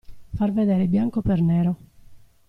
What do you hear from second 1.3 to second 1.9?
nero.